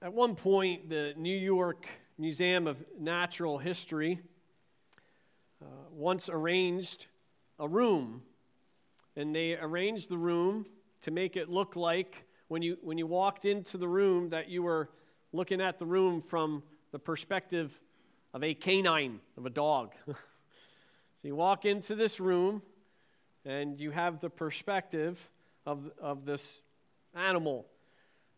[0.00, 1.84] At one point, the New York
[2.18, 4.20] Museum of Natural History
[5.60, 7.08] uh, once arranged
[7.58, 8.22] a room,
[9.16, 10.66] and they arranged the room
[11.02, 14.62] to make it look like when you, when you walked into the room that you
[14.62, 14.88] were
[15.32, 16.62] looking at the room from
[16.92, 17.76] the perspective
[18.32, 19.94] of a canine, of a dog.
[20.06, 20.14] so
[21.24, 22.62] you walk into this room
[23.44, 25.28] and you have the perspective
[25.66, 26.62] of, of this
[27.16, 27.66] animal.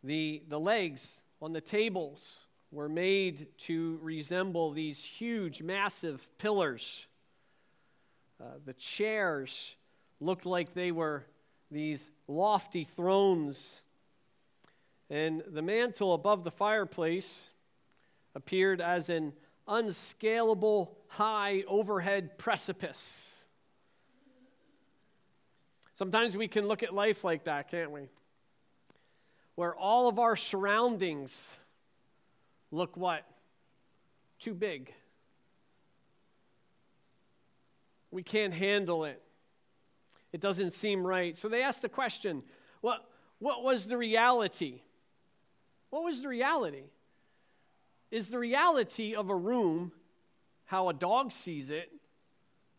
[0.03, 7.07] The, the legs on the tables were made to resemble these huge, massive pillars.
[8.41, 9.75] Uh, the chairs
[10.21, 11.25] looked like they were
[11.71, 13.81] these lofty thrones.
[15.09, 17.49] And the mantle above the fireplace
[18.35, 19.33] appeared as an
[19.67, 23.45] unscalable, high overhead precipice.
[25.95, 28.09] Sometimes we can look at life like that, can't we?
[29.55, 31.59] Where all of our surroundings
[32.71, 33.25] look what?
[34.39, 34.93] Too big.
[38.11, 39.23] We can't handle it.
[40.33, 41.37] It doesn't seem right.
[41.37, 42.43] So they asked the question
[42.81, 43.05] what,
[43.39, 44.83] what was the reality?
[45.91, 46.85] What was the reality?
[48.11, 49.93] Is the reality of a room
[50.65, 51.93] how a dog sees it,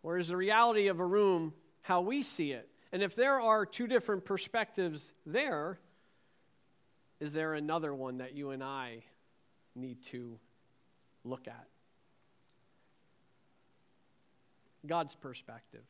[0.02, 2.70] or is the reality of a room how we see it?
[2.92, 5.80] And if there are two different perspectives there,
[7.22, 9.03] is there another one that you and I
[9.75, 10.39] need to
[11.23, 11.67] look at?
[14.86, 15.86] God's perspective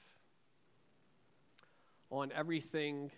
[2.10, 3.10] on everything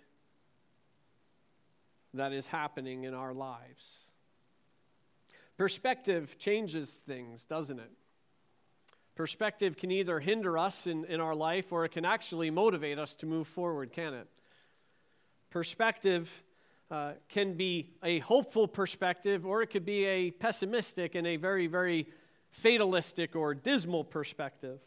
[2.14, 4.12] that is happening in our lives.
[5.58, 7.92] Perspective changes things, doesn't it?
[9.16, 13.16] Perspective can either hinder us in, in our life or it can actually motivate us
[13.16, 14.28] to move forward, can it?
[15.50, 16.44] Perspective
[16.92, 21.68] uh, can be a hopeful perspective or it could be a pessimistic and a very,
[21.68, 22.08] very
[22.52, 24.80] fatalistic or dismal perspective.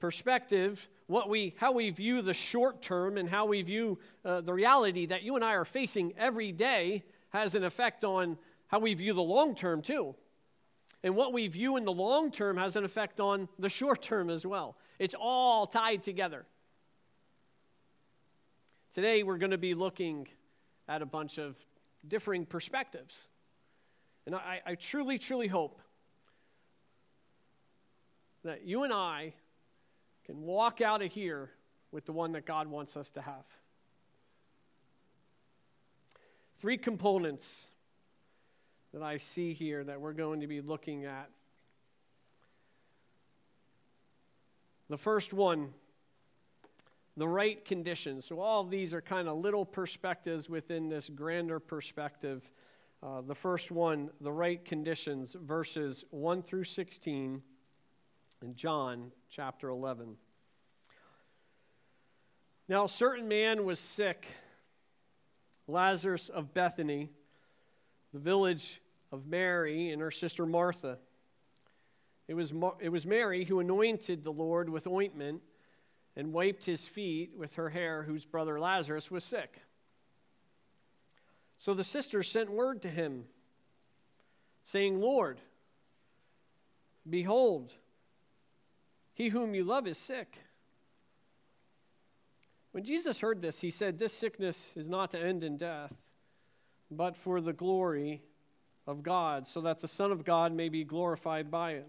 [0.00, 4.52] Perspective, what we, how we view the short term and how we view uh, the
[4.52, 8.38] reality that you and I are facing every day has an effect on
[8.68, 10.14] how we view the long term, too.
[11.02, 14.30] And what we view in the long term has an effect on the short term
[14.30, 14.76] as well.
[14.98, 16.46] It's all tied together.
[18.94, 20.28] Today, we're going to be looking
[20.86, 21.56] at a bunch of
[22.06, 23.26] differing perspectives.
[24.24, 25.80] And I, I truly, truly hope
[28.44, 29.34] that you and I
[30.24, 31.50] can walk out of here
[31.90, 33.44] with the one that God wants us to have.
[36.58, 37.66] Three components
[38.92, 41.30] that I see here that we're going to be looking at.
[44.88, 45.70] The first one,
[47.16, 48.24] the right conditions.
[48.26, 52.50] So, all of these are kind of little perspectives within this grander perspective.
[53.02, 57.42] Uh, the first one, the right conditions, verses 1 through 16
[58.42, 60.16] in John chapter 11.
[62.66, 64.26] Now, a certain man was sick
[65.66, 67.10] Lazarus of Bethany,
[68.12, 68.80] the village
[69.12, 70.98] of Mary and her sister Martha.
[72.26, 75.42] It was, it was Mary who anointed the Lord with ointment
[76.16, 79.62] and wiped his feet with her hair, whose brother Lazarus was sick.
[81.58, 83.24] So the sisters sent word to him,
[84.64, 85.40] saying, Lord,
[87.08, 87.72] behold,
[89.12, 90.38] he whom you love is sick.
[92.72, 95.96] When Jesus heard this, he said, This sickness is not to end in death,
[96.90, 98.22] but for the glory
[98.86, 101.88] of God, so that the Son of God may be glorified by it.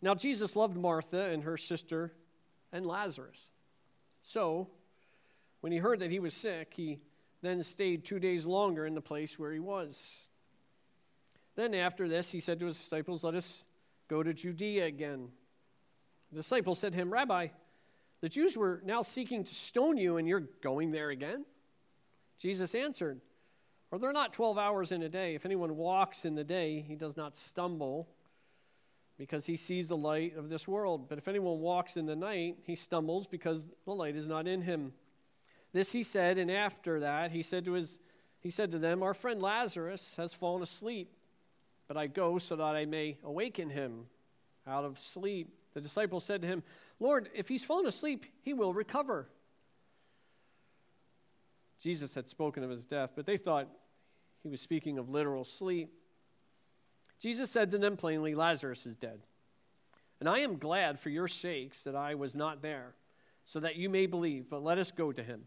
[0.00, 2.12] Now, Jesus loved Martha and her sister
[2.72, 3.38] and Lazarus.
[4.22, 4.68] So,
[5.60, 7.00] when he heard that he was sick, he
[7.42, 10.28] then stayed two days longer in the place where he was.
[11.54, 13.64] Then, after this, he said to his disciples, Let us
[14.08, 15.28] go to Judea again.
[16.30, 17.48] The disciples said to him, Rabbi,
[18.20, 21.44] the Jews were now seeking to stone you, and you're going there again?
[22.38, 23.20] Jesus answered,
[23.90, 25.34] Are there not 12 hours in a day?
[25.34, 28.08] If anyone walks in the day, he does not stumble
[29.22, 31.08] because he sees the light of this world.
[31.08, 34.62] But if anyone walks in the night, he stumbles because the light is not in
[34.62, 34.92] him.
[35.72, 38.00] This he said, and after that he said to his
[38.40, 41.14] he said to them, Our friend Lazarus has fallen asleep,
[41.86, 44.06] but I go so that I may awaken him
[44.66, 45.54] out of sleep.
[45.74, 46.64] The disciples said to him,
[46.98, 49.28] Lord, if he's fallen asleep, he will recover.
[51.78, 53.68] Jesus had spoken of his death, but they thought
[54.42, 55.94] he was speaking of literal sleep.
[57.22, 59.20] Jesus said to them plainly, Lazarus is dead.
[60.18, 62.94] And I am glad for your sakes that I was not there,
[63.44, 65.44] so that you may believe, but let us go to him.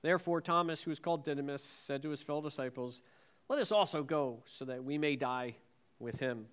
[0.00, 3.02] Therefore, Thomas, who is called Didymus, said to his fellow disciples,
[3.50, 5.56] Let us also go, so that we may die
[5.98, 6.46] with him.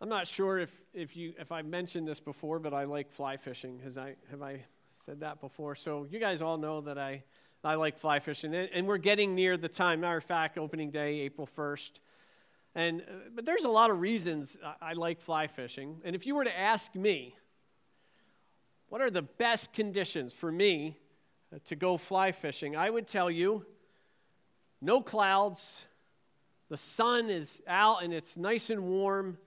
[0.00, 3.38] I'm not sure if, if, you, if I mentioned this before, but I like fly
[3.38, 3.80] fishing.
[3.82, 5.74] Has I, have I said that before?
[5.74, 7.24] So you guys all know that I,
[7.64, 8.54] I like fly fishing.
[8.54, 10.00] And, and we're getting near the time.
[10.00, 11.92] Matter of fact, opening day, April 1st.
[12.74, 13.04] And, uh,
[13.34, 16.00] but there's a lot of reasons I, like fly fishing.
[16.04, 17.34] And if you were to ask me,
[18.88, 20.98] what are the best conditions for me
[21.64, 23.64] to go fly fishing, I would tell you
[24.80, 25.84] no clouds,
[26.68, 29.38] the sun is out and it's nice and warm,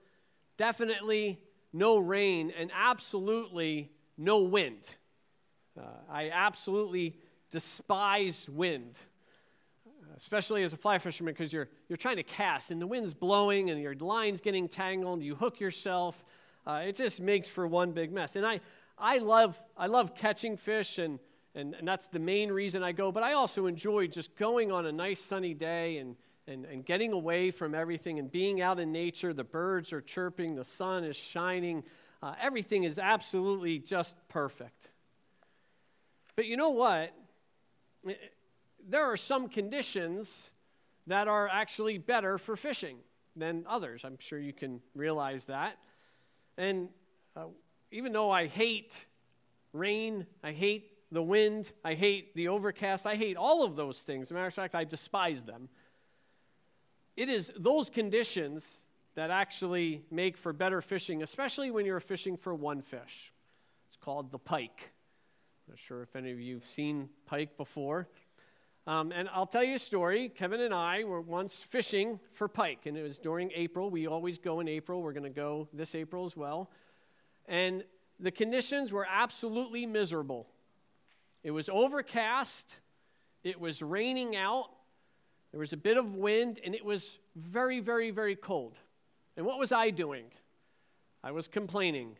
[0.56, 1.40] definitely
[1.72, 4.96] no rain, and absolutely no wind.
[5.78, 7.16] Uh, I absolutely
[7.50, 8.98] despise wind,
[10.16, 13.70] especially as a fly fisherman, because you're, you're trying to cast and the wind's blowing
[13.70, 16.24] and your line's getting tangled, you hook yourself.
[16.66, 18.36] Uh, it just makes for one big mess.
[18.36, 18.60] And I,
[18.98, 21.18] I, love, I love catching fish and
[21.54, 23.12] and, and that's the main reason I go.
[23.12, 26.16] But I also enjoy just going on a nice sunny day and,
[26.46, 29.32] and, and getting away from everything and being out in nature.
[29.32, 31.84] The birds are chirping, the sun is shining,
[32.22, 34.88] uh, everything is absolutely just perfect.
[36.36, 37.12] But you know what?
[38.88, 40.50] There are some conditions
[41.06, 42.98] that are actually better for fishing
[43.36, 44.04] than others.
[44.04, 45.78] I'm sure you can realize that.
[46.56, 46.88] And
[47.34, 47.46] uh,
[47.90, 49.04] even though I hate
[49.72, 54.28] rain, I hate the wind, I hate the overcast, I hate all of those things.
[54.28, 55.68] As a matter of fact, I despise them.
[57.16, 58.78] It is those conditions
[59.14, 63.32] that actually make for better fishing, especially when you're fishing for one fish.
[63.88, 64.90] It's called the pike.
[65.66, 68.08] I'm not sure if any of you have seen pike before.
[68.86, 70.28] Um, and I'll tell you a story.
[70.28, 73.90] Kevin and I were once fishing for pike, and it was during April.
[73.90, 75.02] We always go in April.
[75.02, 76.68] We're going to go this April as well.
[77.46, 77.84] And
[78.18, 80.48] the conditions were absolutely miserable.
[81.44, 82.78] It was overcast,
[83.42, 84.70] it was raining out,
[85.50, 88.78] there was a bit of wind, and it was very, very, very cold.
[89.36, 90.26] And what was I doing?
[91.22, 92.16] I was complaining.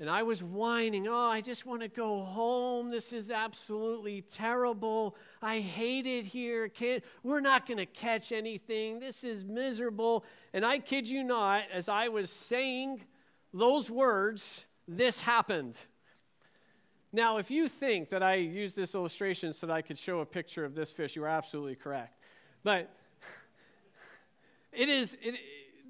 [0.00, 2.88] And I was whining, oh, I just want to go home.
[2.88, 5.14] This is absolutely terrible.
[5.42, 6.68] I hate it here.
[6.68, 8.98] Can't, we're not going to catch anything.
[8.98, 10.24] This is miserable.
[10.54, 13.02] And I kid you not, as I was saying
[13.52, 15.76] those words, this happened.
[17.12, 20.26] Now, if you think that I used this illustration so that I could show a
[20.26, 22.16] picture of this fish, you are absolutely correct.
[22.62, 22.90] But
[24.72, 25.34] it is, it,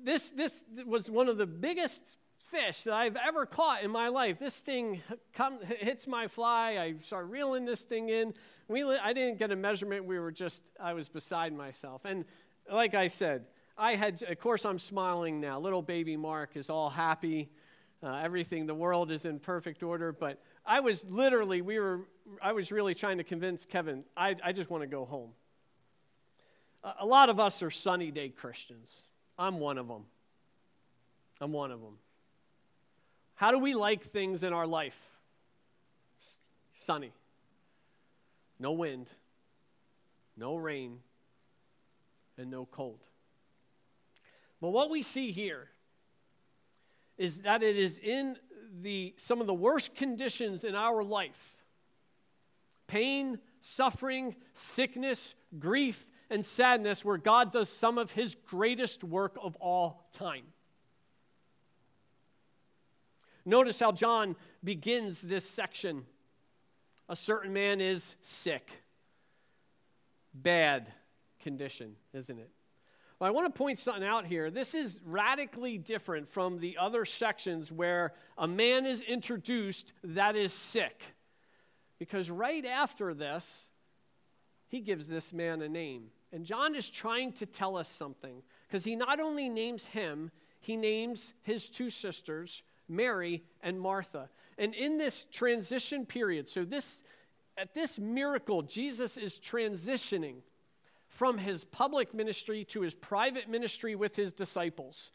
[0.03, 2.17] this, this was one of the biggest
[2.51, 4.39] fish that I've ever caught in my life.
[4.39, 5.03] This thing
[5.35, 6.79] come, hits my fly.
[6.79, 8.35] I start reeling this thing in.
[8.69, 10.05] We, I didn't get a measurement.
[10.05, 12.03] We were just, I was beside myself.
[12.05, 12.25] And
[12.71, 15.59] like I said, I had, of course, I'm smiling now.
[15.59, 17.51] Little baby Mark is all happy.
[18.03, 20.13] Uh, everything, the world is in perfect order.
[20.13, 22.01] But I was literally, we were,
[22.43, 25.31] I was really trying to convince Kevin, I, I just want to go home.
[26.83, 29.07] A, a lot of us are sunny day Christians.
[29.39, 30.05] I'm one of them.
[31.41, 31.95] I'm one of them.
[33.41, 35.01] How do we like things in our life?
[36.75, 37.15] Sunny.
[38.59, 39.11] No wind,
[40.37, 40.99] no rain,
[42.37, 42.99] and no cold.
[44.61, 45.71] But what we see here
[47.17, 48.37] is that it is in
[48.83, 51.57] the, some of the worst conditions in our life
[52.89, 59.57] pain, suffering, sickness, grief, and sadness where God does some of his greatest work of
[59.57, 60.45] all time.
[63.45, 66.05] Notice how John begins this section.
[67.09, 68.71] A certain man is sick.
[70.35, 70.93] Bad
[71.41, 72.51] condition, isn't it?
[73.19, 74.51] Well, I want to point something out here.
[74.51, 80.53] This is radically different from the other sections where a man is introduced that is
[80.53, 81.03] sick.
[81.99, 83.69] Because right after this,
[84.69, 86.07] he gives this man a name.
[86.33, 90.31] And John is trying to tell us something because he not only names him,
[90.61, 94.29] he names his two sisters, Mary and Martha.
[94.59, 97.03] And in this transition period, so this
[97.57, 100.37] at this miracle, Jesus is transitioning
[101.09, 105.11] from his public ministry to his private ministry with his disciples.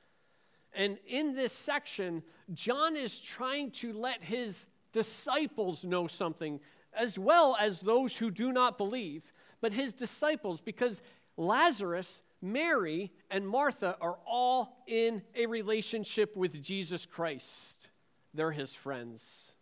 [0.74, 2.22] And in this section,
[2.54, 6.60] John is trying to let his disciples know something,
[6.94, 11.02] as well as those who do not believe, but his disciples, because
[11.38, 17.90] Lazarus, Mary, and Martha are all in a relationship with Jesus Christ.
[18.36, 19.54] They're his friends.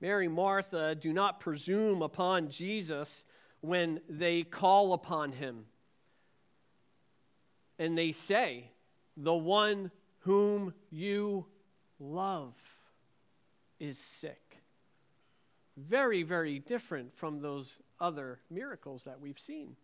[0.00, 3.24] Mary, Martha do not presume upon Jesus
[3.62, 5.64] when they call upon him.
[7.80, 8.70] And they say,
[9.16, 9.90] The one
[10.20, 11.46] whom you
[11.98, 12.54] love
[13.80, 14.58] is sick.
[15.76, 19.76] Very, very different from those other miracles that we've seen.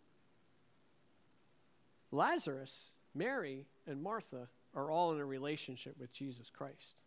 [2.10, 6.98] Lazarus, Mary, and Martha are all in a relationship with Jesus Christ.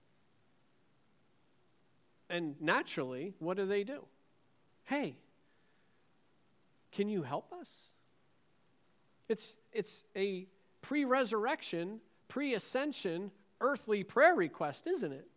[2.30, 4.06] And naturally, what do they do?
[4.86, 5.18] Hey,
[6.91, 7.89] can you help us?
[9.27, 10.48] It's, it's a
[10.82, 12.00] pre resurrection,
[12.30, 15.27] pre ascension, earthly prayer request, isn't it?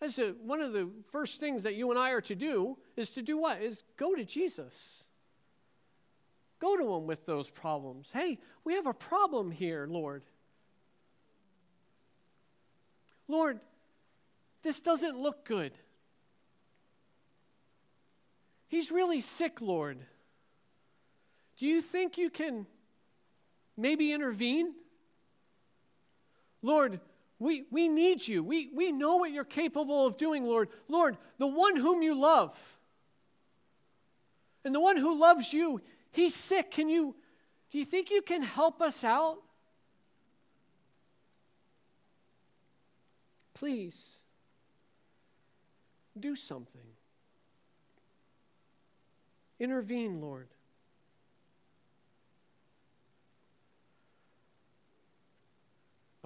[0.00, 3.10] That's a, one of the first things that you and I are to do is
[3.12, 3.62] to do what?
[3.62, 5.04] Is go to Jesus.
[6.58, 8.10] Go to him with those problems.
[8.12, 10.22] Hey, we have a problem here, Lord.
[13.28, 13.60] Lord,
[14.62, 15.72] this doesn't look good.
[18.68, 19.98] He's really sick, Lord.
[21.56, 22.66] Do you think you can
[23.76, 24.74] maybe intervene?
[26.62, 27.00] Lord,
[27.38, 28.42] we, we need you.
[28.42, 30.68] We, we know what you're capable of doing, Lord.
[30.88, 32.56] Lord, the one whom you love
[34.64, 36.70] and the one who loves you, he's sick.
[36.70, 37.14] Can you,
[37.70, 39.38] do you think you can help us out?
[43.54, 44.18] Please,
[46.18, 46.80] do something.
[49.58, 50.48] Intervene, Lord.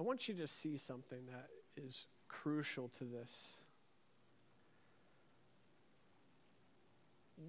[0.01, 3.59] I want you to see something that is crucial to this.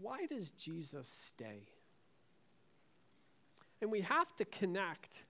[0.03, 1.63] Why does Jesus stay?
[3.81, 5.25] And we have to connect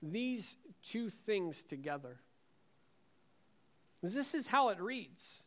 [0.00, 2.20] these two things together.
[4.00, 5.42] This is how it reads.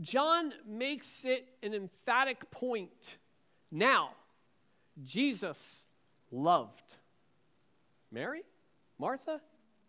[0.00, 3.18] John makes it an emphatic point.
[3.72, 4.10] Now,
[5.02, 5.84] Jesus
[6.30, 6.94] loved
[8.12, 8.44] Mary,
[8.98, 9.40] Martha,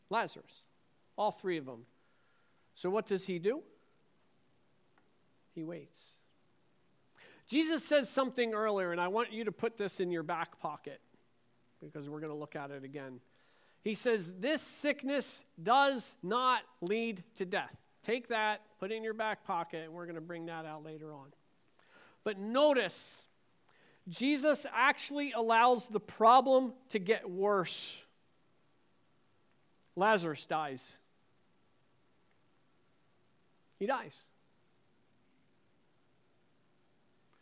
[0.10, 0.64] Lazarus,
[1.18, 1.86] all three of them.
[2.76, 3.62] So, what does he do?
[5.54, 6.16] He waits.
[7.48, 11.00] Jesus says something earlier, and I want you to put this in your back pocket
[11.82, 13.20] because we're going to look at it again.
[13.84, 17.78] He says, This sickness does not lead to death.
[18.04, 20.84] Take that, put it in your back pocket, and we're going to bring that out
[20.84, 21.28] later on.
[22.24, 23.26] But notice,
[24.10, 28.02] Jesus actually allows the problem to get worse.
[29.96, 30.98] Lazarus dies.
[33.80, 34.24] He dies.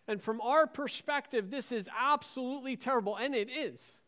[0.08, 4.02] And from our perspective, this is absolutely terrible, and it is.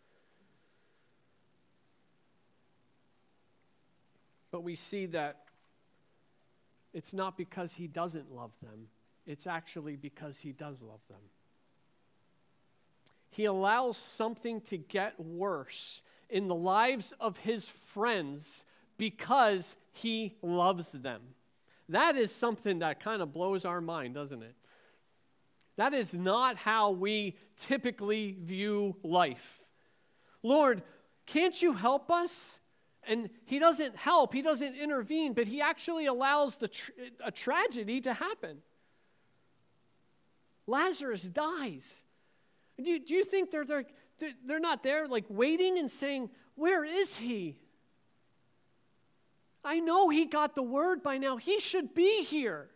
[4.52, 5.42] But we see that
[6.94, 8.88] it's not because he doesn't love them,
[9.26, 11.20] it's actually because he does love them.
[13.32, 18.66] He allows something to get worse in the lives of his friends
[18.98, 21.22] because he loves them.
[21.90, 24.56] That is something that kind of blows our mind, doesn't it?
[25.78, 29.64] That is not how we typically view life.
[30.42, 30.84] Lord,
[31.26, 32.60] can't you help us?
[33.08, 36.92] And he doesn't help, he doesn't intervene, but he actually allows the tr-
[37.24, 38.58] a tragedy to happen.
[40.66, 42.04] Lazarus dies.
[42.78, 43.86] Do you, do you think they're, they're,
[44.46, 47.58] they're not there like waiting and saying, Where is he?
[49.64, 51.38] I know he got the word by now.
[51.38, 52.70] He should be here.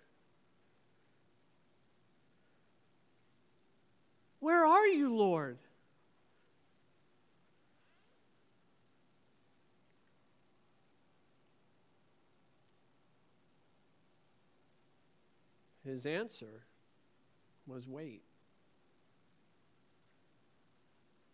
[4.40, 5.60] Where are you, Lord?
[15.84, 16.66] His answer
[17.66, 18.29] was wait.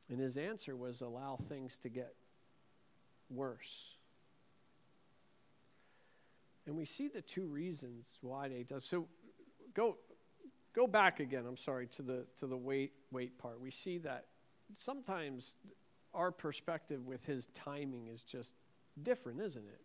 [0.09, 2.13] And his answer was allow things to get
[3.29, 3.95] worse.
[6.67, 8.85] And we see the two reasons why they does.
[8.85, 9.07] So
[9.73, 9.97] go
[10.73, 13.59] go back again, I'm sorry, to the to the wait wait part.
[13.59, 14.25] We see that
[14.75, 15.55] sometimes
[16.13, 18.55] our perspective with his timing is just
[19.03, 19.81] different, isn't it?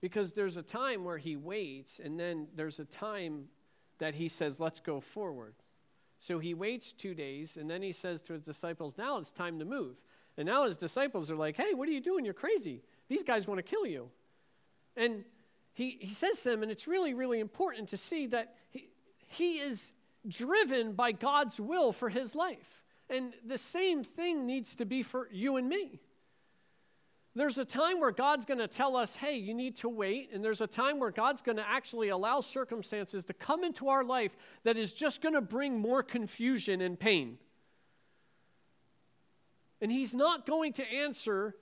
[0.00, 3.46] Because there's a time where he waits, and then there's a time
[3.98, 5.54] that he says, let's go forward.
[6.24, 9.58] So he waits two days, and then he says to his disciples, now it's time
[9.58, 9.96] to move.
[10.38, 12.24] And now his disciples are like, hey, what are you doing?
[12.24, 12.80] You're crazy.
[13.10, 14.08] These guys want to kill you.
[14.96, 15.26] And
[15.74, 18.88] he, he says to them, and it's really, really important to see that he,
[19.26, 19.92] he is
[20.26, 22.82] driven by God's will for his life.
[23.10, 26.00] And the same thing needs to be for you and me.
[27.34, 30.30] There's a time where God's going to tell us, hey, you need to wait.
[30.32, 34.04] And there's a time where God's going to actually allow circumstances to come into our
[34.04, 37.38] life that is just going to bring more confusion and pain.
[39.80, 41.56] And He's not going to answer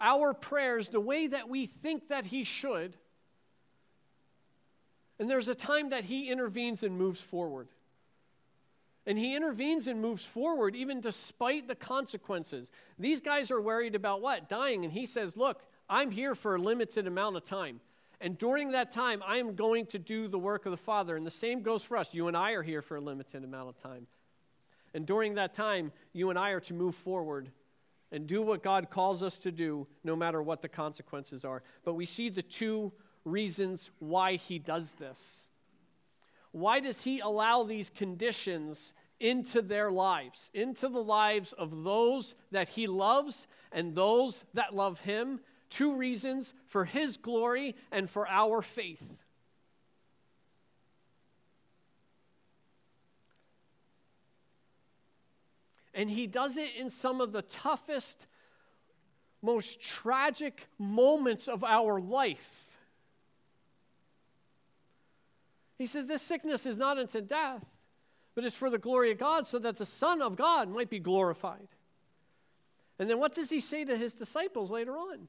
[0.00, 2.96] our prayers the way that we think that He should
[5.22, 7.68] And there's a time that he intervenes and moves forward.
[9.06, 12.70] And he intervenes and moves forward even despite the consequences.
[12.98, 14.48] These guys are worried about what?
[14.48, 14.84] Dying.
[14.84, 17.80] And he says, Look, I'm here for a limited amount of time.
[18.20, 21.16] And during that time, I am going to do the work of the Father.
[21.16, 22.14] And the same goes for us.
[22.14, 24.06] You and I are here for a limited amount of time.
[24.94, 27.50] And during that time, you and I are to move forward
[28.12, 31.62] and do what God calls us to do, no matter what the consequences are.
[31.84, 32.92] But we see the two
[33.24, 35.48] reasons why He does this.
[36.52, 42.68] Why does He allow these conditions into their lives, into the lives of those that
[42.68, 45.40] He loves and those that love Him?
[45.70, 49.22] Two reasons for His glory and for our faith.
[55.94, 58.26] And he does it in some of the toughest,
[59.42, 62.71] most tragic moments of our life.
[65.82, 67.76] He says, This sickness is not unto death,
[68.36, 71.00] but it's for the glory of God, so that the Son of God might be
[71.00, 71.66] glorified.
[73.00, 75.26] And then what does he say to his disciples later on?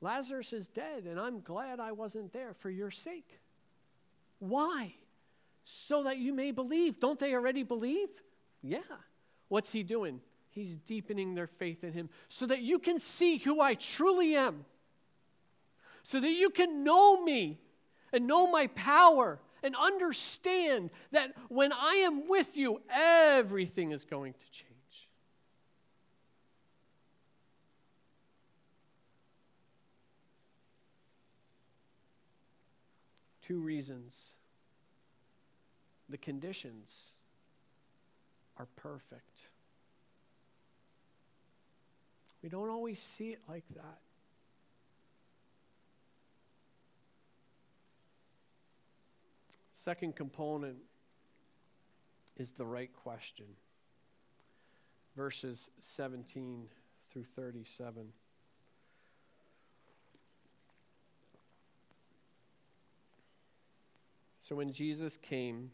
[0.00, 3.38] Lazarus is dead, and I'm glad I wasn't there for your sake.
[4.40, 4.92] Why?
[5.64, 6.98] So that you may believe.
[6.98, 8.08] Don't they already believe?
[8.62, 8.80] Yeah.
[9.46, 10.20] What's he doing?
[10.50, 14.64] He's deepening their faith in him so that you can see who I truly am
[16.04, 17.58] so that you can know me
[18.12, 24.34] and know my power and understand that when I am with you, everything is going
[24.34, 24.70] to change.
[33.40, 34.32] Two reasons.
[36.10, 37.12] The conditions
[38.58, 39.48] are perfect.
[42.42, 44.00] We don't always see it like that.
[49.84, 50.78] Second component
[52.38, 53.44] is the right question.
[55.14, 56.64] Verses 17
[57.12, 58.06] through 37.
[64.40, 65.70] So when Jesus came,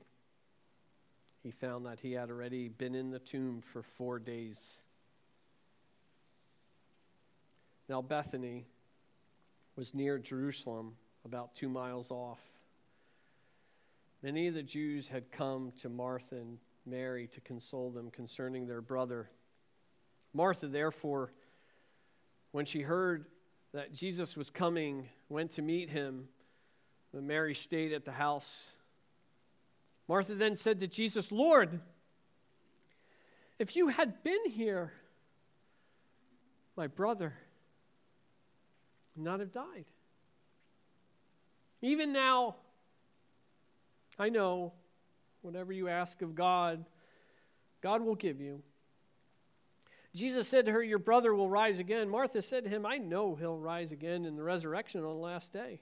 [1.44, 4.82] he found that he had already been in the tomb for four days.
[7.88, 8.66] Now, Bethany
[9.76, 12.40] was near Jerusalem, about two miles off.
[14.22, 18.82] Many of the Jews had come to Martha and Mary to console them concerning their
[18.82, 19.30] brother.
[20.34, 21.32] Martha, therefore,
[22.52, 23.26] when she heard
[23.72, 26.28] that Jesus was coming, went to meet him,
[27.12, 28.68] but Mary stayed at the house.
[30.06, 31.80] Martha then said to Jesus, Lord,
[33.58, 34.92] if you had been here,
[36.76, 37.32] my brother
[39.14, 39.86] would not have died.
[41.80, 42.56] Even now,
[44.20, 44.72] I know
[45.40, 46.84] whatever you ask of God,
[47.80, 48.62] God will give you.
[50.14, 52.08] Jesus said to her, Your brother will rise again.
[52.08, 55.52] Martha said to him, I know he'll rise again in the resurrection on the last
[55.52, 55.80] day.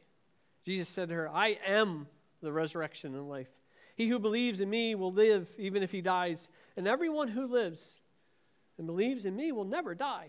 [0.64, 2.06] Jesus said to her, I am
[2.40, 3.48] the resurrection and life.
[3.96, 8.00] He who believes in me will live even if he dies, and everyone who lives
[8.76, 10.28] and believes in me will never die.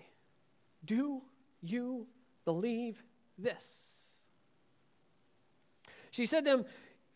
[0.84, 1.22] Do
[1.62, 2.08] you
[2.46, 3.04] believe
[3.38, 4.08] this?
[6.10, 6.66] She said to him,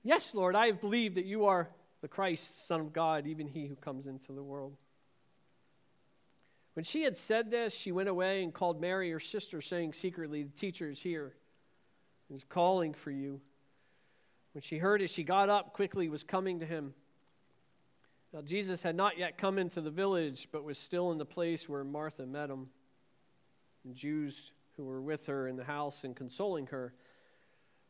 [0.04, 1.70] Yes, Lord, I have believed that you are
[2.02, 4.76] the Christ, Son of God, even he who comes into the world.
[6.74, 10.44] When she had said this, she went away and called Mary, her sister, saying secretly,
[10.44, 11.34] The teacher is here.
[12.30, 13.40] He's calling for you.
[14.54, 16.94] When she heard it, she got up quickly, was coming to him.
[18.34, 21.70] Now, Jesus had not yet come into the village, but was still in the place
[21.70, 22.70] where Martha met him.
[23.86, 26.94] And Jews who were with her in the house and consoling her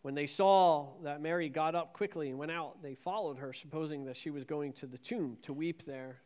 [0.04, 4.06] when they saw that Mary got up quickly and went out, they followed her, supposing
[4.06, 6.20] that she was going to the tomb to weep there.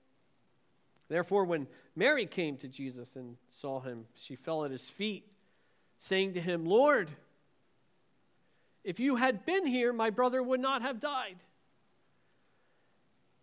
[1.10, 5.26] Therefore, when Mary came to Jesus and saw him, she fell at his feet,
[6.00, 7.12] saying to him, Lord,
[8.84, 11.38] if you had been here, my brother would not have died.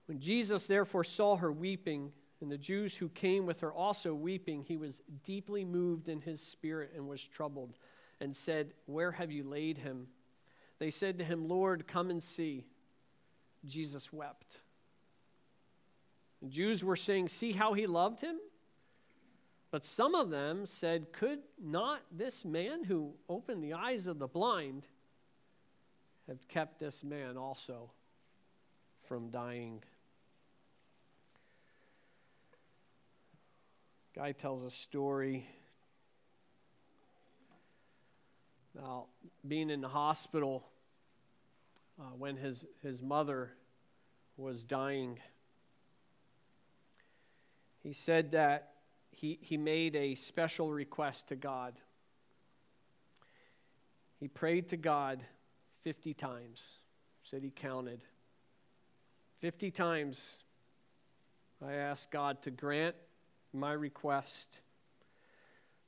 [0.07, 4.65] When Jesus therefore saw her weeping, and the Jews who came with her also weeping,
[4.65, 7.79] he was deeply moved in his spirit and was troubled,
[8.21, 10.09] and said, Where have you laid him?
[10.79, 12.65] They said to him, Lord, come and see.
[13.65, 14.61] Jesus wept.
[16.43, 18.37] The Jews were saying, See how he loved him?
[19.71, 24.29] But some of them said, Could not this man who opened the eyes of the
[24.29, 24.87] blind
[26.29, 27.91] have kept this man also
[29.09, 29.83] from dying?
[34.15, 35.47] Guy tells a story
[38.75, 39.07] Now,
[39.47, 40.65] being in the hospital
[42.01, 43.53] uh, when his, his mother
[44.37, 45.21] was dying,
[47.83, 48.73] he said that
[49.13, 51.75] he, he made a special request to God.
[54.19, 55.25] He prayed to God
[55.83, 56.79] 50 times,
[57.23, 58.01] said he counted.
[59.41, 60.39] 50 times
[61.65, 62.97] I asked God to grant
[63.53, 64.61] my request.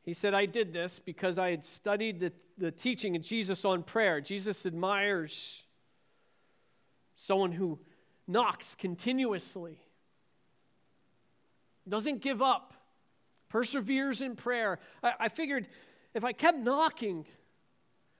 [0.06, 3.82] He said, I did this because I had studied the, the teaching of Jesus on
[3.82, 4.20] prayer.
[4.20, 5.64] Jesus admires
[7.16, 7.80] someone who
[8.28, 9.80] knocks continuously,
[11.88, 12.72] doesn't give up,
[13.48, 14.78] perseveres in prayer.
[15.02, 15.66] I, I figured
[16.14, 17.26] if I kept knocking,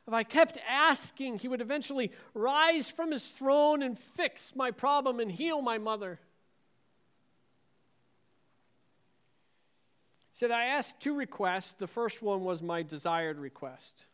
[0.09, 5.21] if I kept asking, he would eventually rise from his throne and fix my problem
[5.21, 6.19] and heal my mother.
[10.37, 11.73] Said, I asked two requests.
[11.73, 14.05] The first one was my desired request,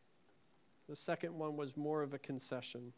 [0.88, 2.92] the second one was more of a concession.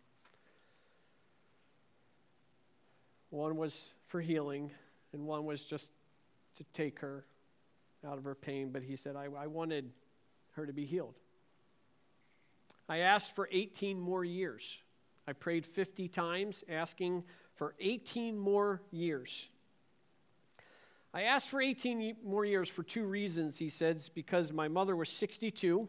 [3.30, 4.70] One was for healing,
[5.12, 5.90] and one was just
[6.56, 7.24] to take her
[8.06, 8.70] out of her pain.
[8.70, 9.90] But he said, I, I wanted
[10.52, 11.14] her to be healed.
[12.88, 14.80] I asked for 18 more years.
[15.26, 17.24] I prayed 50 times, asking
[17.56, 19.48] for 18 more years.
[21.14, 25.08] I asked for 18 more years for two reasons, he says, because my mother was
[25.08, 25.88] 62.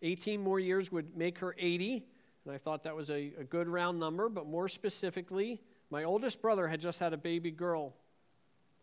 [0.00, 2.06] 18 more years would make her 80,
[2.46, 6.40] and I thought that was a, a good round number, but more specifically, my oldest
[6.40, 7.92] brother had just had a baby girl.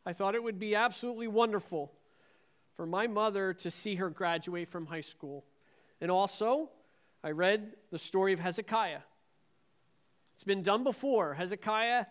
[0.06, 1.92] I thought it would be absolutely wonderful
[2.76, 5.46] for my mother to see her graduate from high school.
[6.00, 6.70] And also,
[7.24, 9.00] I read the story of Hezekiah.
[10.36, 11.34] It's been done before.
[11.34, 12.06] Hezekiah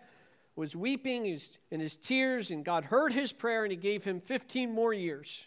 [0.57, 1.27] was weeping
[1.71, 5.47] in his tears, and God heard his prayer, and he gave him 15 more years.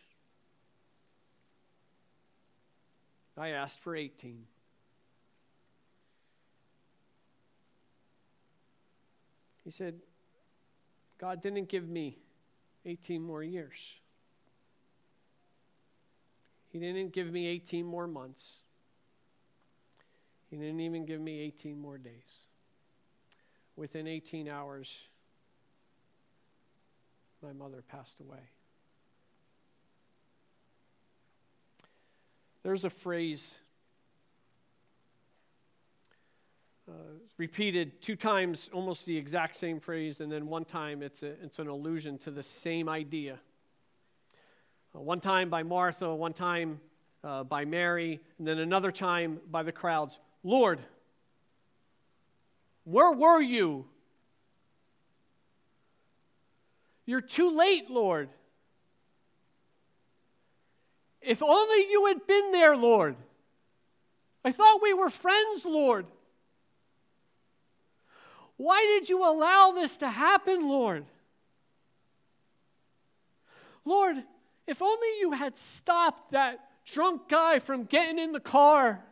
[3.35, 4.45] I asked for 18.
[9.63, 9.95] He said,
[11.17, 12.17] God didn't give me
[12.85, 13.95] 18 more years.
[16.69, 18.57] He didn't give me 18 more months.
[20.49, 22.48] He didn't even give me 18 more days.
[23.79, 25.07] Within 18 hours,
[27.41, 28.41] my mother passed away.
[32.61, 33.57] There's a phrase
[36.89, 36.91] uh,
[37.37, 41.59] repeated two times, almost the exact same phrase, and then one time it's, a, it's
[41.59, 43.39] an allusion to the same idea.
[44.93, 46.81] Uh, one time by Martha, one time
[47.23, 50.19] uh, by Mary, and then another time by the crowds.
[50.43, 50.81] Lord,
[52.83, 53.85] where were you?
[57.05, 58.29] You're too late, Lord.
[61.21, 63.15] If only you had been there, Lord.
[64.43, 66.05] I thought we were friends, Lord.
[68.57, 71.05] Why did you allow this to happen, Lord?
[73.85, 74.17] Lord,
[74.67, 79.03] if only you had stopped that drunk guy from getting in the car.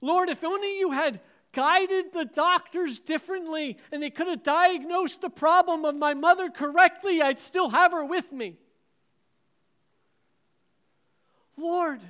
[0.00, 1.20] Lord, if only you had
[1.52, 7.20] guided the doctors differently and they could have diagnosed the problem of my mother correctly,
[7.20, 8.56] I'd still have her with me.
[11.56, 12.00] Lord,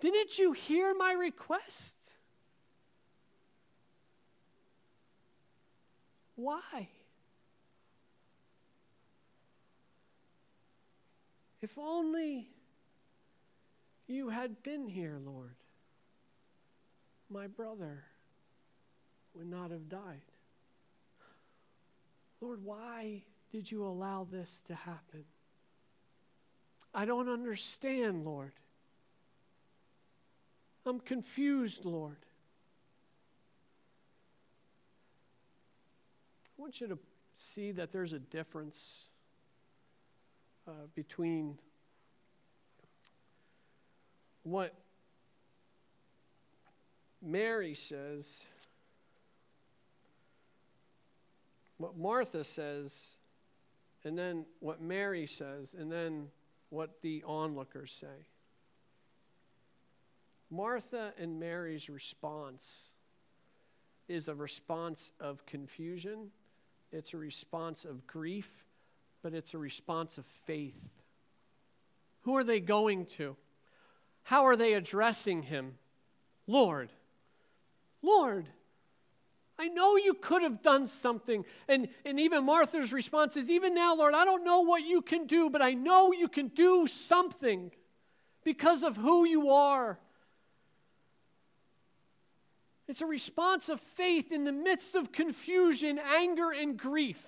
[0.00, 2.12] didn't you hear my request?
[6.36, 6.88] Why?
[11.60, 12.48] If only
[14.06, 15.56] you had been here, Lord,
[17.34, 18.04] my brother
[19.34, 20.22] would not have died.
[22.40, 25.24] Lord, why did you allow this to happen?
[26.94, 28.52] I don't understand, Lord.
[30.86, 32.18] I'm confused, Lord.
[36.56, 36.98] I want you to
[37.34, 39.06] see that there's a difference
[40.68, 41.58] uh, between
[44.44, 44.72] what
[47.24, 48.44] Mary says,
[51.78, 53.06] what Martha says,
[54.04, 56.28] and then what Mary says, and then
[56.70, 58.26] what the onlookers say.
[60.50, 62.92] Martha and Mary's response
[64.06, 66.30] is a response of confusion
[66.94, 68.64] it's a response of grief,
[69.20, 71.02] but it's a response of faith.
[72.20, 73.36] Who are they going to?
[74.22, 75.74] How are they addressing him?
[76.46, 76.90] Lord,
[78.04, 78.48] Lord,
[79.58, 81.44] I know you could have done something.
[81.68, 85.26] And, and even Martha's response is, Even now, Lord, I don't know what you can
[85.26, 87.70] do, but I know you can do something.
[88.44, 89.98] because of who you are.
[92.86, 97.22] It's a response of faith in the midst of confusion, anger, and grief.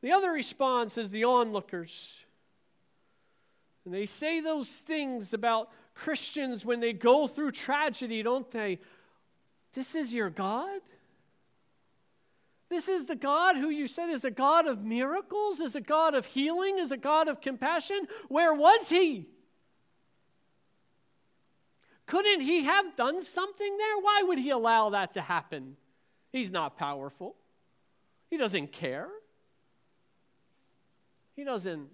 [0.00, 2.24] The other response is the onlookers.
[3.84, 8.78] And they say those things about Christians when they go through tragedy, don't they?
[9.74, 10.80] This is your God?
[12.68, 16.14] This is the God who you said is a God of miracles, is a God
[16.14, 18.06] of healing, is a God of compassion.
[18.28, 19.26] Where was he?
[22.06, 23.98] Couldn't he have done something there?
[23.98, 25.76] Why would he allow that to happen?
[26.30, 27.36] He's not powerful.
[28.30, 29.08] He doesn't care.
[31.36, 31.88] He doesn't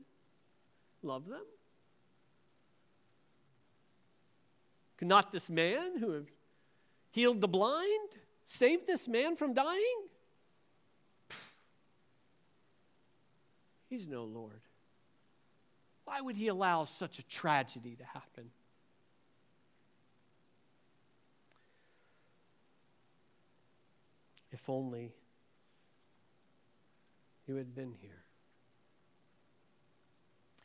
[1.03, 1.45] love them.
[4.97, 6.25] Could not this man who
[7.15, 8.11] healed the blind
[8.45, 10.09] saved this man from dying?
[13.89, 14.61] He's no Lord.
[16.07, 18.51] Why would he allow such a tragedy to happen?
[24.51, 25.13] If only
[27.47, 28.25] you had been here.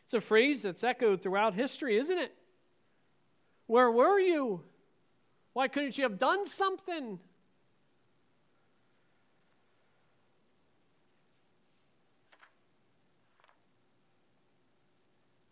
[0.06, 2.34] It's a phrase that's echoed throughout history, isn't it?
[3.68, 4.64] Where were you?
[5.54, 7.20] Why couldn't you have done something?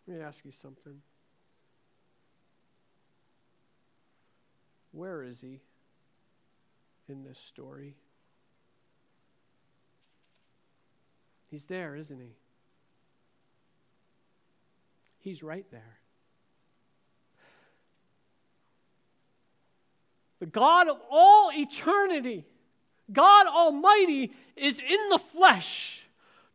[0.06, 1.02] Let me ask you something.
[4.92, 5.60] Where is he
[7.08, 7.94] in this story?
[11.50, 12.36] He's there, isn't he?
[15.18, 15.98] He's right there.
[20.40, 22.46] The God of all eternity,
[23.12, 26.06] God Almighty, is in the flesh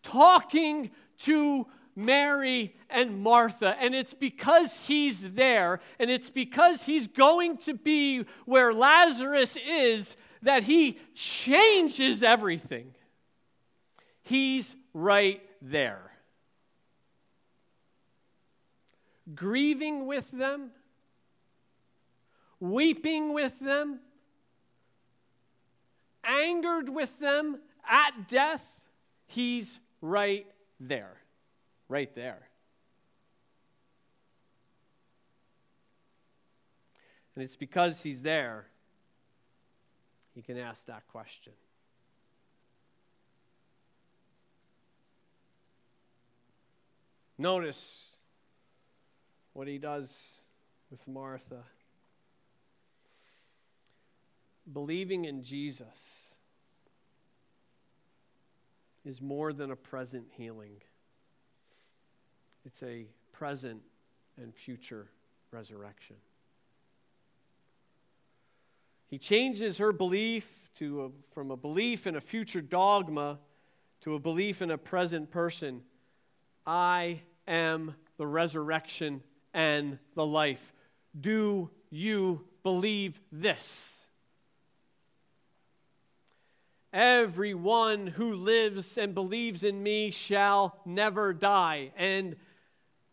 [0.03, 3.75] talking to Mary and Martha.
[3.79, 10.15] And it's because he's there, and it's because he's going to be where Lazarus is,
[10.41, 12.93] that he changes everything.
[14.23, 16.11] He's right there.
[19.33, 20.71] Grieving with them,
[22.71, 23.99] weeping with them,
[26.23, 28.67] angered with them at death,
[29.25, 30.47] he's right
[30.79, 31.17] there
[31.93, 32.47] right there.
[37.35, 38.65] And it's because he's there,
[40.33, 41.53] he can ask that question.
[47.37, 48.11] Notice
[49.53, 50.31] what he does
[50.89, 51.63] with Martha.
[54.71, 56.33] Believing in Jesus
[59.03, 60.81] is more than a present healing.
[62.65, 63.81] It's a present
[64.41, 65.07] and future
[65.51, 66.15] resurrection.
[69.07, 73.39] He changes her belief to a, from a belief in a future dogma
[74.01, 75.81] to a belief in a present person.
[76.65, 79.21] I am the resurrection
[79.53, 80.73] and the life.
[81.19, 84.02] Do you believe this?
[86.93, 91.91] Everyone who lives and believes in me shall never die.
[91.97, 92.35] And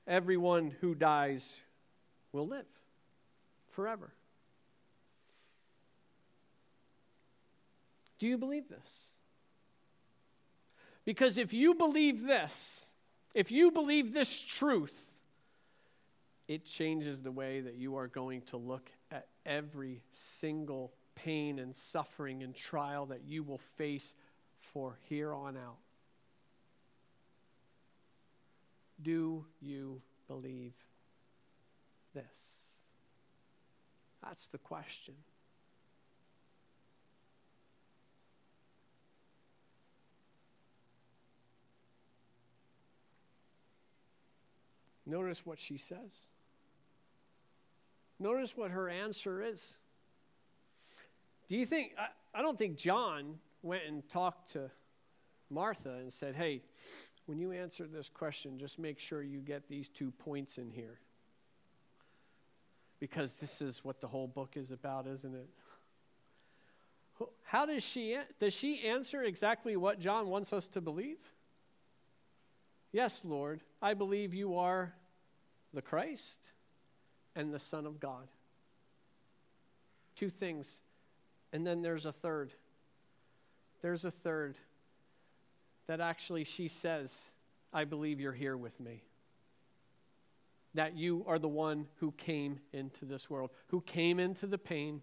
[0.07, 1.57] everyone who dies
[2.31, 2.67] will live
[3.71, 4.13] forever.
[8.19, 9.07] Do you believe this?
[11.07, 12.87] Because if you believe this,
[13.35, 15.19] if you believe this truth,
[16.47, 20.93] it changes the way that you are going to look at every single
[21.25, 24.15] pain and suffering and trial that you will face
[24.61, 25.79] for here on out.
[29.03, 30.75] Do you believe
[32.15, 32.67] this?
[34.23, 35.15] That's the question.
[45.07, 45.99] Notice what she says.
[48.21, 49.79] Notice what her answer is.
[51.51, 54.71] Do you think, I, I don't think John went and talked to
[55.51, 56.63] Martha and said, hey,
[57.27, 61.01] when you answer this question, just make sure you get these two points in here.
[63.01, 65.49] Because this is what the whole book is about, isn't it?
[67.43, 71.19] How does she does she answer exactly what John wants us to believe?
[72.93, 74.95] Yes, Lord, I believe you are
[75.75, 76.53] the Christ
[77.35, 78.29] and the Son of God.
[80.15, 80.81] Two things.
[81.53, 82.53] And then there's a third.
[83.83, 84.59] There's a third
[85.87, 87.31] that actually she says,
[87.73, 89.03] I believe you're here with me.
[90.75, 95.03] that you are the one who came into this world, who came into the pain,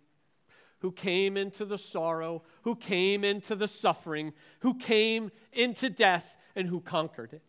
[0.79, 6.67] who came into the sorrow, who came into the suffering, who came into death, and
[6.67, 7.41] who conquered it.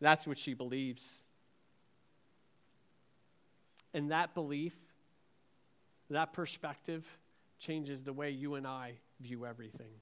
[0.00, 1.22] That's what she believes.
[3.94, 4.74] And that belief,
[6.10, 7.06] that perspective,
[7.58, 9.92] changes the way you and I view everything.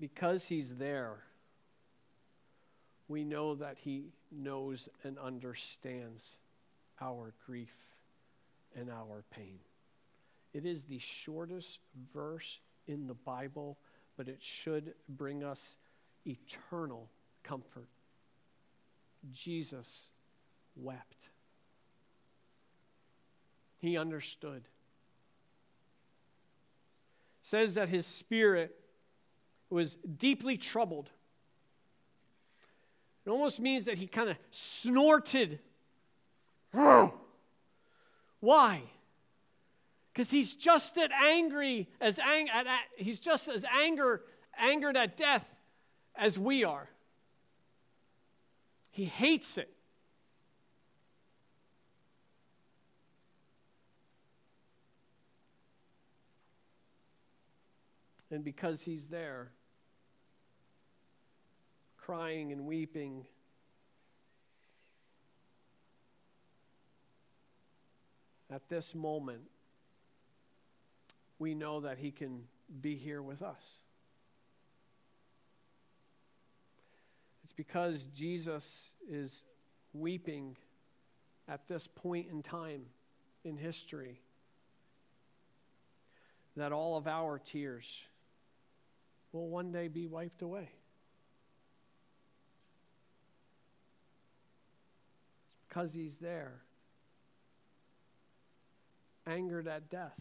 [0.00, 1.18] Because he's there,
[3.06, 6.38] we know that he knows and understands
[7.00, 7.74] our grief
[8.74, 9.58] and our pain.
[10.52, 11.78] It is the shortest
[12.12, 13.78] verse in the Bible,
[14.16, 15.76] but it should bring us
[16.26, 17.08] eternal
[17.44, 17.88] comfort.
[19.30, 20.08] Jesus
[20.76, 21.30] wept.
[23.78, 24.62] He understood.
[27.42, 28.74] Says that his spirit
[29.70, 31.10] was deeply troubled.
[33.24, 35.58] It almost means that he kind of snorted.
[38.40, 38.82] Why?
[40.12, 44.22] Because he's just as angry as ang- at, at, he's just as anger
[44.58, 45.56] angered at death
[46.14, 46.88] as we are.
[48.92, 49.74] He hates it.
[58.30, 59.50] And because he's there,
[61.98, 63.26] crying and weeping,
[68.50, 69.42] at this moment,
[71.38, 72.44] we know that he can
[72.80, 73.78] be here with us.
[77.52, 79.42] It's because Jesus is
[79.92, 80.56] weeping
[81.46, 82.86] at this point in time
[83.44, 84.22] in history
[86.56, 88.04] that all of our tears
[89.32, 90.70] will one day be wiped away.
[95.46, 96.54] It's because he's there,
[99.26, 100.20] angered at death,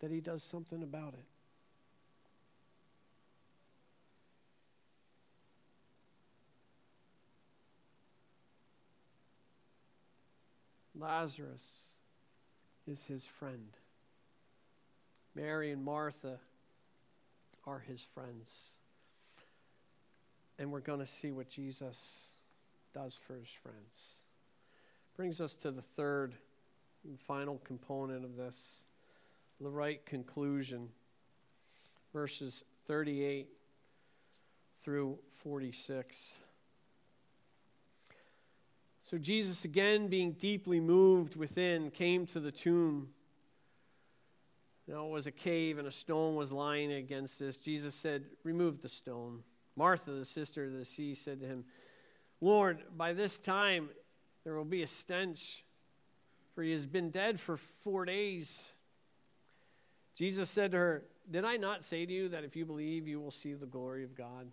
[0.00, 1.24] that he does something about it.
[10.98, 11.82] Lazarus
[12.86, 13.76] is his friend.
[15.34, 16.38] Mary and Martha
[17.66, 18.70] are his friends.
[20.58, 22.28] And we're going to see what Jesus
[22.92, 24.22] does for his friends.
[25.16, 26.34] Brings us to the third
[27.04, 28.82] and final component of this
[29.60, 30.88] the right conclusion.
[32.12, 33.48] Verses 38
[34.80, 36.38] through 46.
[39.08, 43.08] So Jesus, again being deeply moved within, came to the tomb.
[44.86, 47.56] Now it was a cave, and a stone was lying against this.
[47.56, 49.44] Jesus said, Remove the stone.
[49.76, 51.64] Martha, the sister of the sea, said to him,
[52.42, 53.88] Lord, by this time
[54.44, 55.64] there will be a stench,
[56.54, 58.72] for he has been dead for four days.
[60.14, 63.20] Jesus said to her, Did I not say to you that if you believe, you
[63.20, 64.48] will see the glory of God?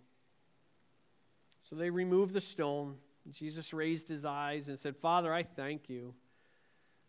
[1.62, 2.96] So they removed the stone.
[3.30, 6.14] Jesus raised his eyes and said, Father, I thank you.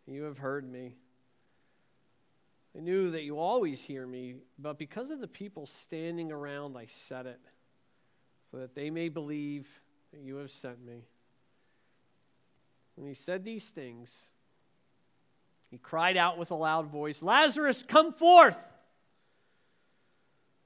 [0.06, 0.96] You have heard me.
[2.76, 6.86] I knew that you always hear me, but because of the people standing around, I
[6.86, 7.40] said it,
[8.50, 9.66] so that they may believe
[10.12, 11.06] that you have sent me.
[12.94, 14.28] When he said these things,
[15.70, 18.68] he cried out with a loud voice, Lazarus, come forth!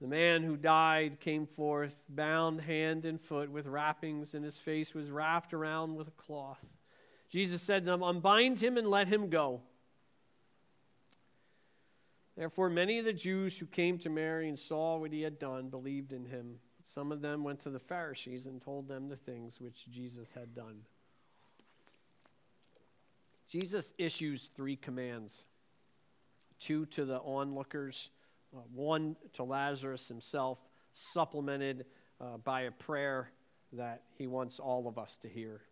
[0.02, 4.94] The man who died came forth, bound hand and foot with wrappings, and his face
[4.94, 6.58] was wrapped around with a cloth.
[7.30, 9.60] Jesus said to them, Unbind him and let him go.
[12.36, 15.68] Therefore, many of the Jews who came to Mary and saw what he had done
[15.68, 16.58] believed in him.
[16.82, 20.52] Some of them went to the Pharisees and told them the things which Jesus had
[20.52, 20.80] done.
[23.48, 25.46] Jesus issues three commands
[26.58, 28.08] two to the onlookers,
[28.54, 30.58] uh, one to Lazarus himself,
[30.92, 31.86] supplemented
[32.20, 33.30] uh, by a prayer
[33.72, 35.62] that he wants all of us to hear.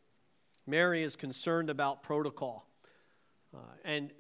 [0.67, 2.67] Mary is concerned about protocol.
[3.55, 4.13] Uh, and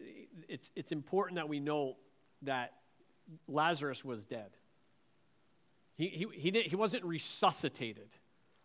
[0.48, 1.96] it's, it's important that we know
[2.42, 2.72] that
[3.48, 4.50] Lazarus was dead.
[5.94, 8.08] He, he, he, did, he wasn't resuscitated,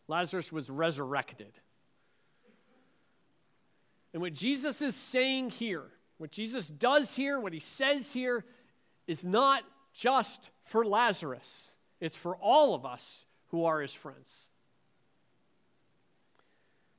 [0.07, 1.59] Lazarus was resurrected.
[4.13, 5.83] And what Jesus is saying here,
[6.17, 8.45] what Jesus does here, what he says here,
[9.07, 9.63] is not
[9.95, 14.49] just for Lazarus, it's for all of us who are his friends.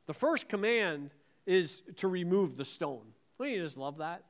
[0.07, 1.11] The first command
[1.47, 3.03] is to remove the stone.
[3.38, 4.24] Don't you just love that?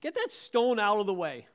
[0.00, 1.46] Get that stone out of the way.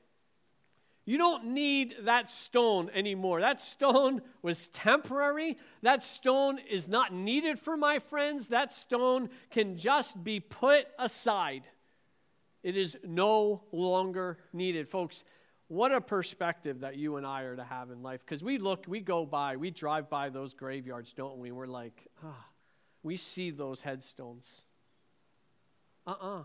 [1.06, 3.42] You don't need that stone anymore.
[3.42, 5.58] That stone was temporary.
[5.82, 8.48] That stone is not needed for my friends.
[8.48, 11.68] That stone can just be put aside.
[12.62, 14.88] It is no longer needed.
[14.88, 15.24] Folks,
[15.74, 18.20] what a perspective that you and I are to have in life.
[18.24, 21.50] Because we look, we go by, we drive by those graveyards, don't we?
[21.50, 22.46] We're like, ah,
[23.02, 24.64] we see those headstones.
[26.06, 26.40] Uh uh-uh.
[26.40, 26.42] uh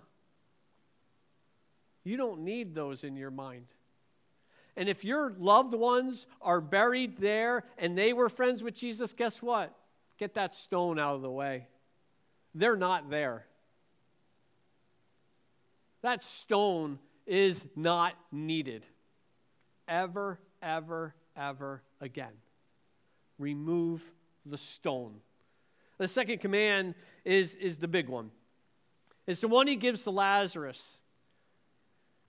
[2.03, 3.67] You don't need those in your mind.
[4.75, 9.43] And if your loved ones are buried there and they were friends with Jesus, guess
[9.43, 9.75] what?
[10.17, 11.67] Get that stone out of the way.
[12.55, 13.45] They're not there.
[16.01, 18.87] That stone is not needed
[19.89, 22.31] ever, ever, ever again.
[23.37, 24.09] Remove
[24.45, 25.15] the stone.
[25.97, 28.31] The second command is, is the big one.
[29.27, 30.99] It's the one he gives to Lazarus.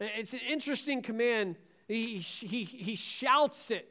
[0.00, 1.56] It's an interesting command
[1.90, 3.88] he, he, he shouts it.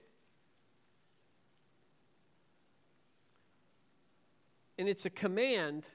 [4.77, 5.89] And it's a command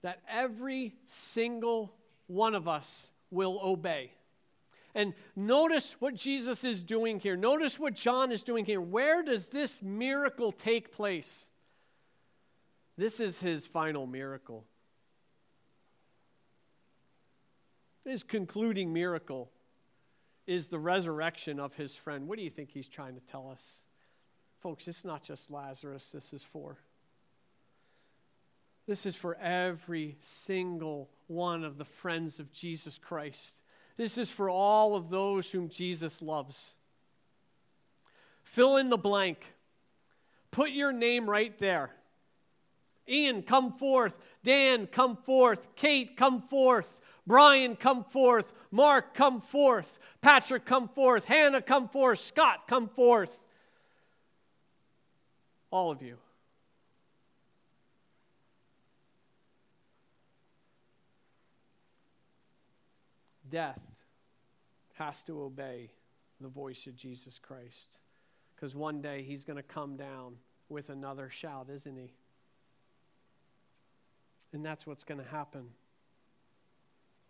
[0.00, 1.92] that every single
[2.26, 4.12] one of us will obey.
[4.94, 7.36] And notice what Jesus is doing here.
[7.36, 8.80] Notice what John is doing here.
[8.80, 11.48] Where does this miracle take place?
[12.96, 14.64] This is his final miracle.
[18.04, 19.50] His concluding miracle
[20.46, 22.26] is the resurrection of his friend.
[22.26, 23.80] What do you think he's trying to tell us?
[24.58, 26.78] Folks, it's not just Lazarus, this is for.
[28.86, 33.62] This is for every single one of the friends of Jesus Christ.
[34.00, 36.74] This is for all of those whom Jesus loves.
[38.42, 39.52] Fill in the blank.
[40.50, 41.90] Put your name right there.
[43.06, 44.18] Ian, come forth.
[44.42, 45.76] Dan, come forth.
[45.76, 47.02] Kate, come forth.
[47.26, 48.54] Brian, come forth.
[48.70, 49.98] Mark, come forth.
[50.22, 51.26] Patrick, come forth.
[51.26, 52.20] Hannah, come forth.
[52.20, 53.42] Scott, come forth.
[55.70, 56.16] All of you.
[63.50, 63.89] Death
[65.00, 65.90] has to obey
[66.40, 67.96] the voice of Jesus Christ.
[68.54, 70.36] Because one day he's going to come down
[70.68, 72.12] with another shout, isn't he?
[74.52, 75.70] And that's what's going to happen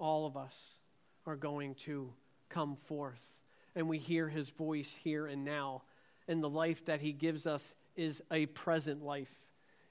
[0.01, 0.79] all of us
[1.27, 2.13] are going to
[2.49, 3.39] come forth.
[3.77, 5.83] And we hear his voice here and now.
[6.27, 9.33] And the life that he gives us is a present life.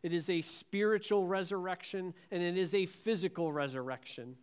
[0.02, 4.36] It is a spiritual resurrection and it is a physical resurrection.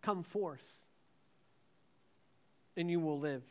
[0.00, 0.80] Come forth,
[2.78, 3.42] and you will live.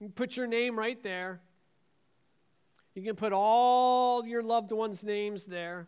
[0.00, 1.40] You put your name right there.
[2.94, 5.86] You can put all your loved ones' names there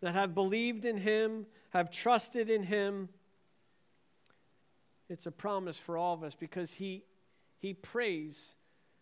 [0.00, 3.08] that have believed in him have trusted in him.
[5.08, 7.04] It's a promise for all of us because he,
[7.58, 8.54] he prays.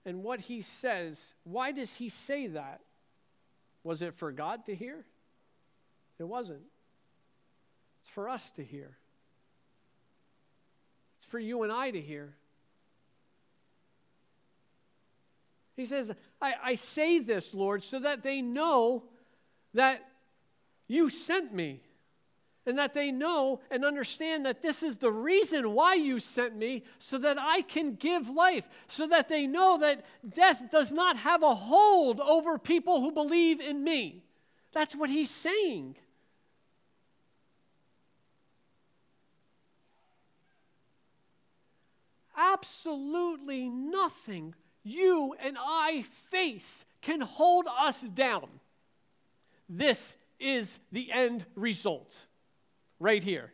[0.04, 2.80] And what he says, why does he say that?
[3.84, 5.04] Was it for God to hear?
[6.18, 6.62] It wasn't.
[8.02, 8.98] It's for us to hear.
[11.28, 12.34] For you and I to hear.
[15.76, 16.12] He says,
[16.42, 19.04] I, I say this, Lord, so that they know
[19.74, 20.02] that
[20.88, 21.82] you sent me
[22.66, 26.82] and that they know and understand that this is the reason why you sent me,
[26.98, 31.42] so that I can give life, so that they know that death does not have
[31.42, 34.24] a hold over people who believe in me.
[34.72, 35.96] That's what he's saying.
[42.38, 48.48] Absolutely nothing you and I face can hold us down.
[49.68, 52.26] This is the end result
[53.00, 53.52] right here.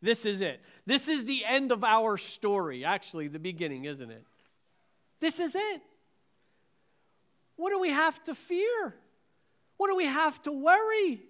[0.00, 0.60] This is it.
[0.86, 2.84] This is the end of our story.
[2.84, 4.24] Actually, the beginning, isn't it?
[5.18, 5.82] This is it.
[7.56, 8.94] What do we have to fear?
[9.76, 11.20] What do we have to worry?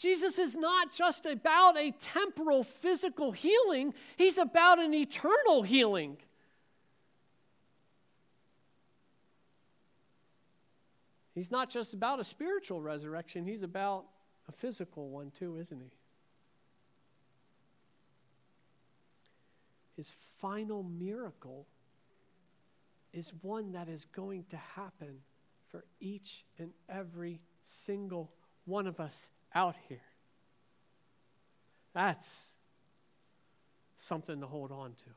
[0.00, 6.16] Jesus is not just about a temporal physical healing, he's about an eternal healing.
[11.34, 14.06] He's not just about a spiritual resurrection, he's about
[14.48, 15.90] a physical one too, isn't he?
[19.98, 21.66] His final miracle
[23.12, 25.18] is one that is going to happen
[25.68, 28.32] for each and every single
[28.64, 30.02] one of us out here.
[31.92, 32.54] That's
[33.96, 35.10] something to hold on to.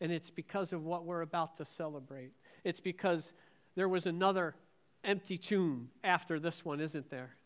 [0.00, 2.32] And it's because of what we're about to celebrate.
[2.64, 3.32] It's because
[3.74, 4.54] there was another
[5.04, 7.36] empty tomb after this one, isn't there?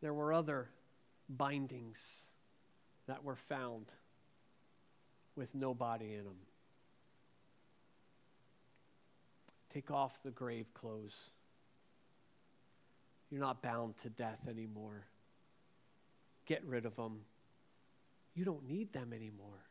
[0.00, 0.68] There were other
[1.30, 2.26] bindings
[3.06, 3.86] that were found
[5.36, 6.36] with no body in them.
[9.72, 11.30] Take off the grave clothes.
[13.30, 15.06] You're not bound to death anymore.
[16.46, 17.20] Get rid of them.
[18.34, 19.64] You don't need them anymore.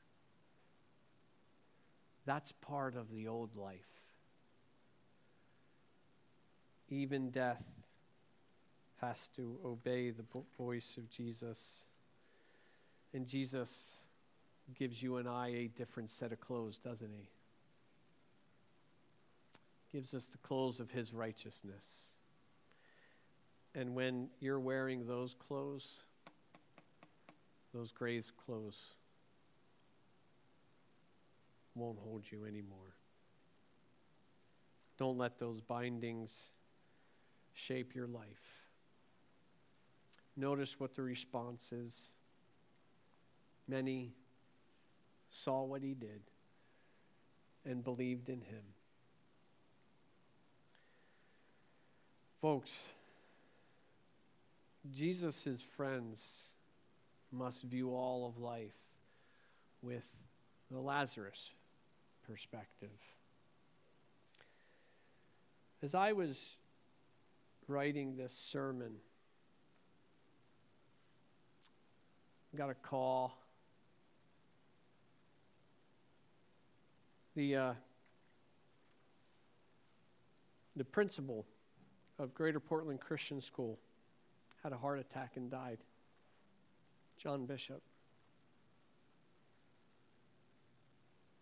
[2.25, 3.79] That's part of the old life.
[6.89, 7.63] Even death
[9.01, 10.23] has to obey the
[10.57, 11.85] voice of Jesus.
[13.13, 13.97] And Jesus
[14.73, 17.29] gives you and I a different set of clothes, doesn't he?
[19.91, 22.09] Gives us the clothes of his righteousness.
[23.75, 26.03] And when you're wearing those clothes,
[27.73, 28.79] those grave clothes
[31.75, 32.95] won't hold you anymore.
[34.97, 36.51] Don't let those bindings
[37.53, 38.63] shape your life.
[40.35, 42.11] Notice what the response is.
[43.67, 44.13] Many
[45.41, 46.21] saw what he did
[47.65, 48.63] and believed in him.
[52.41, 52.71] Folks,
[54.91, 56.47] Jesus' friends
[57.31, 58.75] must view all of life
[59.81, 60.05] with
[60.69, 61.51] the Lazarus
[62.27, 62.89] perspective.
[65.81, 66.57] As I was
[67.67, 68.93] writing this sermon,
[72.53, 73.37] I got a call.
[77.35, 77.73] The, uh,
[80.75, 81.45] the principal
[82.19, 83.79] of Greater Portland Christian School
[84.61, 85.79] had a heart attack and died.
[87.17, 87.81] John Bishop.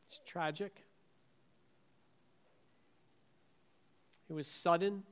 [0.08, 0.86] It's tragic.
[4.30, 5.04] It was sudden.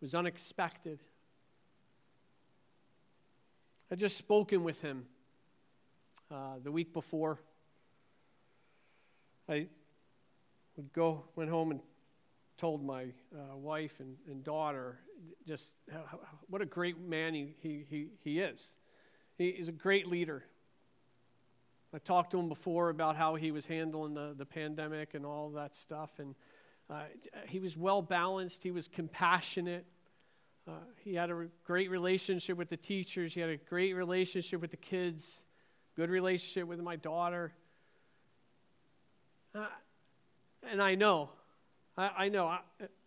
[0.00, 0.98] It was unexpected.
[3.90, 5.06] I just spoken with him
[6.30, 7.38] uh, the week before.
[9.48, 9.66] I
[10.76, 11.80] would go, went home and
[12.56, 14.98] told my uh, wife and, and daughter
[15.46, 18.76] just how, what a great man he, he, he, he is.
[19.38, 20.44] He is a great leader.
[21.94, 25.50] I talked to him before about how he was handling the, the pandemic and all
[25.50, 26.10] that stuff.
[26.18, 26.34] And
[26.90, 27.02] uh,
[27.46, 29.86] he was well balanced, he was compassionate.
[30.68, 30.72] Uh,
[31.04, 34.76] he had a great relationship with the teachers, he had a great relationship with the
[34.76, 35.44] kids,
[35.94, 37.52] good relationship with my daughter.
[39.56, 39.66] Uh,
[40.70, 41.30] and I know
[41.96, 42.60] I, I know, I,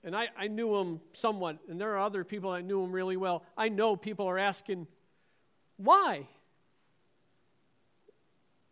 [0.03, 3.17] and I, I knew him somewhat, and there are other people that knew him really
[3.17, 3.43] well.
[3.55, 4.87] I know people are asking,
[5.77, 6.27] why?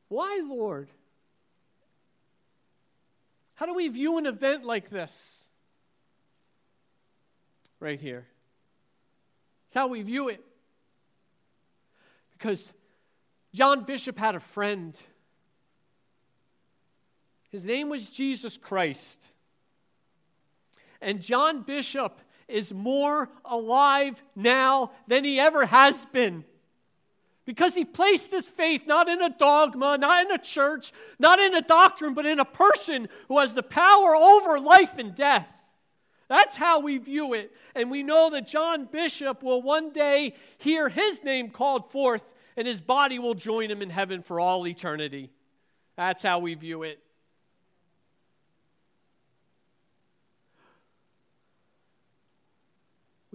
[0.07, 0.89] Why, Lord?
[3.55, 5.49] How do we view an event like this?
[7.80, 8.25] Right here.
[9.67, 10.43] It's how we view it.
[12.32, 12.71] Because
[13.53, 14.99] John Bishop had a friend.
[17.49, 19.29] His name was Jesus Christ.
[21.01, 26.45] And John Bishop is more alive now than he ever has been.
[27.45, 31.53] Because he placed his faith not in a dogma, not in a church, not in
[31.53, 35.53] a doctrine, but in a person who has the power over life and death.
[36.27, 37.53] That's how we view it.
[37.73, 42.67] And we know that John Bishop will one day hear his name called forth, and
[42.67, 45.29] his body will join him in heaven for all eternity.
[45.95, 46.99] That's how we view it.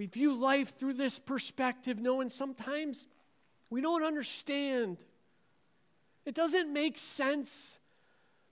[0.02, 3.06] We view life through this perspective, knowing sometimes
[3.70, 4.98] we don't understand.
[6.26, 7.78] It doesn't make sense.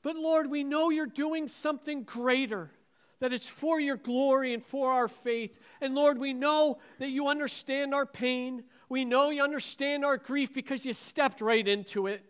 [0.02, 2.70] But Lord, we know you're doing something greater,
[3.18, 5.58] that it's for your glory and for our faith.
[5.80, 8.62] And Lord, we know that you understand our pain.
[8.88, 12.24] We know you understand our grief because you stepped right into it.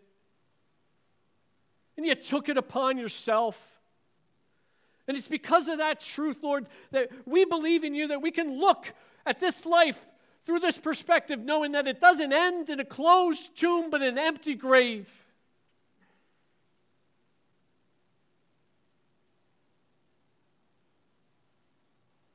[1.95, 3.81] And you took it upon yourself.
[5.07, 8.59] And it's because of that truth, Lord, that we believe in you, that we can
[8.59, 8.91] look
[9.25, 9.99] at this life
[10.41, 14.55] through this perspective, knowing that it doesn't end in a closed tomb but an empty
[14.55, 15.07] grave.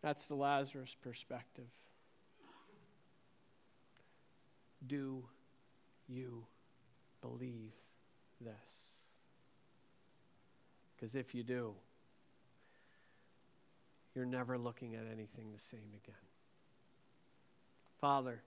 [0.02, 1.64] That's the Lazarus perspective.
[4.86, 5.24] Do
[6.06, 6.46] you
[7.20, 7.72] believe
[8.40, 9.08] this?
[10.94, 11.74] Because if you do,
[14.14, 16.14] you're never looking at anything the same again.
[18.00, 18.42] Father,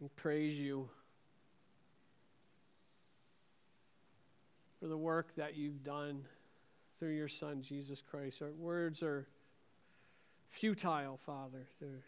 [0.00, 0.88] we praise you
[4.80, 6.24] for the work that you've done
[6.98, 8.42] through your Son, Jesus Christ.
[8.42, 9.26] Our words are
[10.50, 11.66] futile, Father.
[11.80, 12.04] They're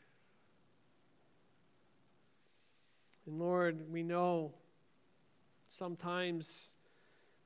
[3.26, 4.52] and Lord, we know
[5.68, 6.71] sometimes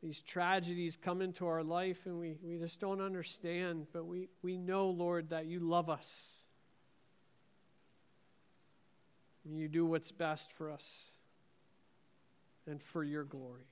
[0.07, 4.57] these tragedies come into our life and we, we just don't understand, but we, we
[4.57, 6.39] know, Lord, that you love us.
[9.45, 11.11] And you do what's best for us
[12.69, 13.67] and for your glory.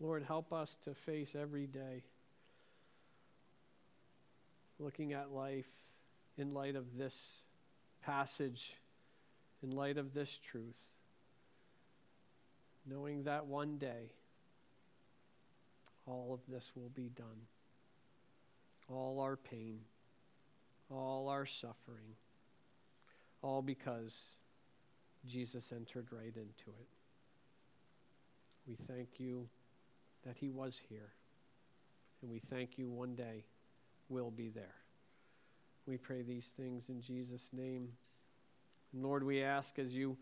[0.00, 2.04] Lord, help us to face every day
[4.78, 5.70] looking at life
[6.36, 7.40] in light of this
[8.04, 8.76] passage,
[9.62, 10.76] in light of this truth,
[12.86, 14.10] knowing that one day
[16.06, 17.48] all of this will be done.
[18.88, 19.80] All our pain,
[20.90, 22.16] all our suffering,
[23.42, 24.24] all because
[25.26, 26.88] Jesus entered right into it.
[28.66, 29.48] We thank you
[30.26, 31.12] that he was here,
[32.20, 33.44] and we thank you one day
[34.08, 34.74] will be there.
[35.86, 37.88] We pray these things in Jesus' name.
[38.92, 40.16] And Lord, we ask as you